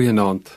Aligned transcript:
Goeienaand. 0.00 0.54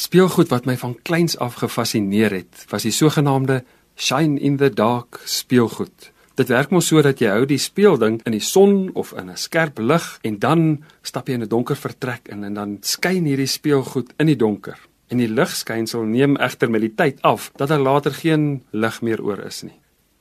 Speelgoed 0.00 0.48
wat 0.48 0.64
my 0.64 0.72
van 0.80 0.94
kleins 1.04 1.34
af 1.36 1.58
gefassineer 1.60 2.32
het, 2.32 2.62
was 2.70 2.86
die 2.88 2.92
sogenaamde 2.96 3.58
shine 3.92 4.40
in 4.40 4.56
the 4.56 4.70
dark 4.72 5.18
speelgoed. 5.28 6.06
Dit 6.40 6.48
werk 6.48 6.72
mos 6.72 6.88
so 6.88 7.02
dat 7.04 7.20
jy 7.20 7.28
hou 7.28 7.42
die 7.44 7.60
speelding 7.60 8.16
in 8.24 8.32
die 8.32 8.40
son 8.40 8.88
of 8.96 9.12
in 9.12 9.28
'n 9.28 9.36
skerp 9.36 9.82
lig 9.84 10.06
en 10.22 10.38
dan 10.38 10.84
stap 11.02 11.28
jy 11.28 11.34
in 11.34 11.42
'n 11.42 11.52
donker 11.52 11.76
vertrek 11.76 12.32
in 12.32 12.44
en 12.44 12.54
dan 12.54 12.78
skyn 12.80 13.28
hierdie 13.28 13.46
speelgoed 13.46 14.14
in 14.16 14.26
die 14.26 14.36
donker. 14.36 14.78
En 15.08 15.18
die 15.18 15.28
ligskynsel 15.28 16.02
neem 16.02 16.36
egter 16.36 16.70
met 16.70 16.80
die 16.80 16.94
tyd 16.94 17.20
af 17.20 17.52
dat 17.56 17.68
daar 17.68 17.84
later 17.84 18.12
geen 18.12 18.62
lig 18.70 19.02
meer 19.02 19.22
oor 19.22 19.44
is 19.44 19.62
nie. 19.62 19.79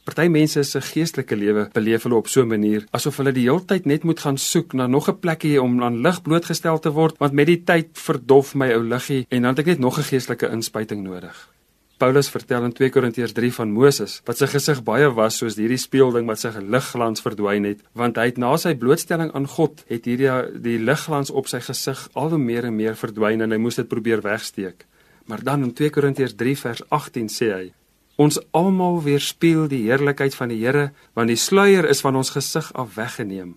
Party 0.09 0.25
mense 0.33 0.63
se 0.65 0.79
geestelike 0.81 1.35
lewe 1.37 1.67
beleef 1.75 2.07
hulle 2.07 2.17
op 2.17 2.27
so 2.33 2.41
'n 2.41 2.49
manier 2.49 2.85
asof 2.97 3.17
hulle 3.17 3.31
die 3.31 3.45
hele 3.45 3.61
tyd 3.61 3.85
net 3.85 4.03
moet 4.03 4.19
gaan 4.19 4.37
soek 4.37 4.73
na 4.73 4.87
nog 4.87 5.07
'n 5.09 5.19
plekkie 5.19 5.61
om 5.61 5.83
aan 5.83 6.01
lig 6.01 6.21
blootgestel 6.21 6.79
te 6.79 6.89
word, 6.89 7.17
want 7.19 7.33
met 7.33 7.45
die 7.45 7.63
tyd 7.63 7.89
verdof 7.93 8.55
my 8.55 8.71
ou 8.73 8.83
liggie 8.83 9.25
en 9.29 9.41
dan 9.41 9.51
het 9.51 9.59
ek 9.59 9.65
net 9.65 9.79
nog 9.79 9.99
'n 9.99 10.09
geestelike 10.11 10.49
inspuiting 10.49 11.03
nodig. 11.03 11.49
Paulus 11.97 12.29
vertel 12.29 12.63
in 12.63 12.73
2 12.73 12.89
Korintiërs 12.89 13.33
3 13.33 13.53
van 13.53 13.71
Moses 13.71 14.21
wat 14.25 14.37
sy 14.37 14.47
gesig 14.47 14.83
baie 14.83 15.13
was 15.13 15.37
soos 15.37 15.55
hierdie 15.55 15.77
speelding 15.77 16.25
wat 16.25 16.39
sy 16.39 16.49
ligglans 16.49 17.21
verdwyn 17.21 17.63
het, 17.63 17.79
want 17.93 18.15
hy 18.17 18.25
het 18.25 18.37
na 18.37 18.57
sy 18.57 18.73
blootstelling 18.73 19.31
aan 19.33 19.47
God 19.47 19.83
het 19.87 20.05
hierdie 20.05 20.59
die 20.59 20.79
ligglans 20.79 21.29
op 21.29 21.47
sy 21.47 21.59
gesig 21.59 22.09
al 22.13 22.29
hoe 22.29 22.39
meer 22.39 22.65
en 22.65 22.75
meer 22.75 22.95
verdwyn 22.95 23.41
en 23.41 23.51
hy 23.51 23.57
moes 23.57 23.75
dit 23.75 23.87
probeer 23.87 24.21
wegsteek. 24.21 24.85
Maar 25.25 25.43
dan 25.43 25.63
in 25.63 25.73
2 25.73 25.89
Korintiërs 25.89 26.35
3 26.35 26.57
vers 26.57 26.81
18 26.89 27.29
sê 27.29 27.53
hy 27.53 27.73
Ons 28.19 28.35
almal 28.51 28.97
weerspieël 29.05 29.69
die 29.71 29.85
heerlikheid 29.85 30.35
van 30.35 30.51
die 30.51 30.59
Here, 30.59 30.89
want 31.15 31.31
die 31.31 31.39
sluier 31.39 31.85
is 31.87 32.01
van 32.03 32.17
ons 32.19 32.33
gesig 32.35 32.67
af 32.75 32.97
weggeneem. 32.97 33.53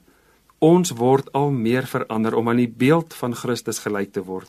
Ons 0.62 0.93
word 0.95 1.33
al 1.34 1.51
meer 1.51 1.89
verander 1.91 2.37
om 2.39 2.48
aan 2.53 2.61
die 2.62 2.70
beeld 2.70 3.17
van 3.19 3.34
Christus 3.34 3.83
gelyk 3.83 4.12
te 4.15 4.23
word. 4.23 4.47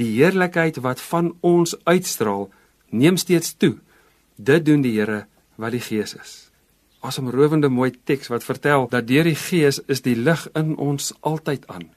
Die 0.00 0.14
heerlikheid 0.14 0.80
wat 0.80 1.02
van 1.10 1.34
ons 1.44 1.74
uitstraal, 1.84 2.48
neem 2.88 3.18
steeds 3.20 3.52
toe. 3.60 3.74
Dit 4.40 4.64
doen 4.64 4.80
die 4.80 4.94
Here 4.96 5.26
wat 5.60 5.76
die 5.76 5.82
Gees 5.84 6.16
is. 6.16 6.32
Asom 7.04 7.28
rowende 7.28 7.68
mooi 7.68 7.92
teks 7.92 8.32
wat 8.32 8.48
vertel 8.48 8.88
dat 8.88 9.08
deur 9.12 9.28
die 9.28 9.36
Gees 9.36 9.82
is 9.92 10.00
die 10.00 10.16
lig 10.16 10.46
in 10.56 10.72
ons 10.80 11.12
altyd 11.20 11.68
aan. 11.68 11.90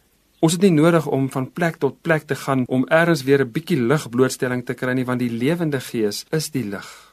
Ons 0.44 0.58
het 0.58 0.68
nie 0.68 0.76
nodig 0.76 1.08
om 1.08 1.32
van 1.32 1.48
plek 1.48 1.80
tot 1.80 2.02
plek 2.04 2.28
te 2.28 2.36
gaan 2.36 2.68
om 2.68 2.84
eers 2.92 3.24
weer 3.24 3.46
'n 3.46 3.52
bietjie 3.52 3.80
lig 3.80 4.10
blootstelling 4.10 4.66
te 4.66 4.74
kry 4.74 4.92
nie 4.94 5.08
want 5.08 5.20
die 5.20 5.32
lewende 5.32 5.80
Gees 5.80 6.26
is 6.32 6.52
die 6.52 6.68
lig. 6.68 7.13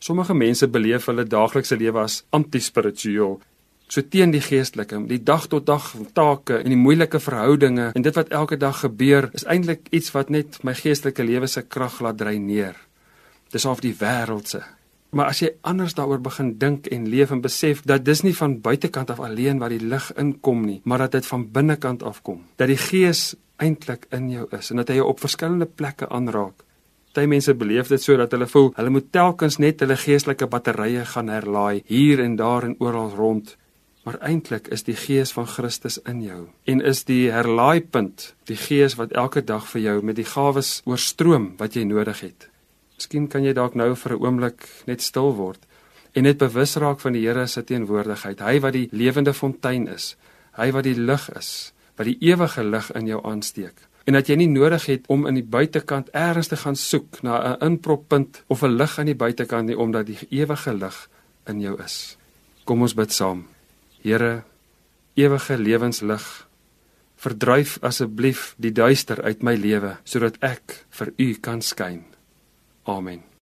Sommige 0.00 0.34
mense 0.34 0.64
beleef 0.68 1.10
hulle 1.10 1.26
daaglikse 1.28 1.76
lewe 1.76 2.00
as 2.00 2.22
anti-spiritueel, 2.32 3.34
so 3.90 4.02
teen 4.08 4.30
die 4.32 4.40
geestelike, 4.40 4.96
die 5.10 5.18
dag 5.20 5.44
tot 5.52 5.66
dag 5.68 5.90
take 6.16 6.62
en 6.62 6.72
die 6.72 6.78
moeilike 6.80 7.20
verhoudinge 7.20 7.90
en 7.92 8.06
dit 8.06 8.16
wat 8.16 8.32
elke 8.32 8.56
dag 8.56 8.78
gebeur, 8.80 9.28
is 9.36 9.44
eintlik 9.44 9.90
iets 9.92 10.14
wat 10.14 10.30
net 10.32 10.56
my 10.64 10.72
geestelike 10.78 11.26
lewe 11.26 11.50
se 11.50 11.66
krag 11.68 11.98
laat 12.00 12.16
dreineer. 12.16 12.78
Dis 13.52 13.66
of 13.68 13.82
die 13.84 13.92
wêreldse. 14.00 14.62
Maar 15.12 15.34
as 15.34 15.42
jy 15.42 15.50
anders 15.66 15.96
daaroor 15.98 16.22
begin 16.24 16.54
dink 16.62 16.88
en 16.94 17.08
leef 17.10 17.34
en 17.34 17.44
besef 17.44 17.82
dat 17.84 18.06
dis 18.06 18.24
nie 18.24 18.34
van 18.38 18.56
buitekant 18.62 19.10
af 19.12 19.20
alleen 19.20 19.60
waar 19.60 19.74
die 19.74 19.84
lig 19.84 20.08
inkom 20.16 20.64
nie, 20.64 20.80
maar 20.84 21.04
dat 21.04 21.18
dit 21.18 21.28
van 21.28 21.44
binnekant 21.52 22.06
af 22.06 22.22
kom, 22.22 22.40
dat 22.56 22.72
die 22.72 22.80
gees 22.80 23.34
eintlik 23.60 24.06
in 24.16 24.30
jou 24.32 24.48
is 24.56 24.70
en 24.72 24.80
dat 24.80 24.88
hy 24.88 25.00
jou 25.02 25.10
op 25.12 25.20
verskillende 25.20 25.68
plekke 25.68 26.08
aanraak. 26.08 26.64
Party 27.10 27.26
mense 27.26 27.54
beleef 27.58 27.88
dit 27.90 28.02
so 28.02 28.14
dat 28.14 28.30
hulle 28.30 28.46
voel 28.46 28.68
hulle 28.76 28.90
moet 28.94 29.08
telkens 29.10 29.56
net 29.58 29.80
hulle 29.82 29.96
geestelike 29.98 30.46
batterye 30.46 31.02
gaan 31.10 31.32
herlaai 31.32 31.82
hier 31.88 32.20
en 32.22 32.36
daar 32.38 32.62
en 32.68 32.76
oral 32.78 33.10
rond. 33.18 33.56
Maar 34.06 34.20
eintlik 34.28 34.68
is 34.70 34.86
die 34.86 34.94
gees 34.94 35.32
van 35.34 35.48
Christus 35.50 35.98
in 36.06 36.20
jou 36.22 36.44
en 36.70 36.84
is 36.92 37.02
die 37.08 37.32
herlaaipunt 37.34 38.28
die 38.46 38.60
gees 38.60 38.94
wat 39.00 39.16
elke 39.24 39.42
dag 39.42 39.66
vir 39.72 39.82
jou 39.88 39.96
met 40.06 40.20
die 40.20 40.28
gawes 40.36 40.70
oorstroom 40.86 41.50
wat 41.58 41.74
jy 41.74 41.82
nodig 41.90 42.22
het. 42.28 42.46
Miskien 42.94 43.26
kan 43.26 43.42
jy 43.42 43.56
dalk 43.58 43.74
nou 43.74 43.90
vir 43.96 44.14
'n 44.14 44.22
oomblik 44.22 44.68
net 44.86 45.02
stil 45.02 45.34
word 45.34 45.66
en 46.14 46.22
net 46.22 46.38
bewus 46.38 46.76
raak 46.76 47.00
van 47.00 47.12
die 47.12 47.26
Here 47.26 47.46
se 47.46 47.62
teenwoordigheid. 47.62 48.40
Hy 48.40 48.60
wat 48.60 48.72
die 48.72 48.88
lewende 48.92 49.34
fontein 49.34 49.88
is, 49.88 50.16
hy 50.52 50.70
wat 50.70 50.84
die 50.84 50.94
lig 50.94 51.30
is, 51.36 51.72
wat 51.96 52.06
die 52.06 52.18
ewige 52.20 52.62
lig 52.62 52.90
in 52.94 53.06
jou 53.06 53.20
aansteek 53.24 53.89
en 54.10 54.16
dat 54.18 54.26
jy 54.26 54.40
nie 54.40 54.50
nodig 54.50 54.88
het 54.90 55.04
om 55.06 55.22
in 55.30 55.36
die 55.38 55.46
buitekant 55.46 56.08
eers 56.18 56.48
te 56.50 56.56
gaan 56.58 56.74
soek 56.74 57.20
na 57.22 57.54
'n 57.54 57.66
inproppunt 57.66 58.42
of 58.50 58.62
'n 58.62 58.74
lig 58.74 58.98
aan 58.98 59.06
die 59.06 59.14
buitekant 59.14 59.68
nie 59.68 59.78
omdat 59.78 60.06
die 60.06 60.18
ewige 60.30 60.74
lig 60.74 61.08
in 61.46 61.60
jou 61.60 61.78
is. 61.82 62.16
Kom 62.64 62.82
ons 62.82 62.94
bid 62.94 63.12
saam. 63.12 63.46
Here, 64.02 64.42
ewige 65.14 65.58
lewenslig, 65.58 66.48
verdryf 67.16 67.78
asseblief 67.82 68.54
die 68.58 68.72
duister 68.72 69.22
uit 69.22 69.42
my 69.42 69.54
lewe 69.54 69.96
sodat 70.04 70.36
ek 70.40 70.86
vir 70.90 71.12
U 71.18 71.34
kan 71.34 71.62
skyn. 71.62 72.04
Amen. 72.84 73.29